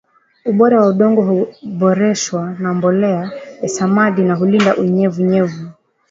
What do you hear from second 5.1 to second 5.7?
unyevu